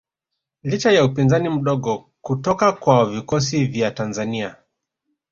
[0.63, 4.55] Licha ya upinzani mdogo kutoka kwa vikosi vya Tanzania